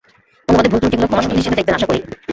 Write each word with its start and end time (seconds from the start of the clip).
অনুবাদে 0.47 0.69
ভুল 0.71 0.79
ত্রুটিগুলো 0.81 1.07
ক্ষমাসুন্দর 1.09 1.35
দৃষ্টিতে 1.37 1.55
দেখবেন, 1.57 1.75
আশাকরি। 1.77 1.99